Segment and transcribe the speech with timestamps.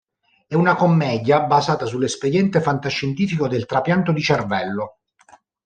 [0.47, 4.97] È una commedia basata sull'espediente fantascientifico del trapianto di cervello.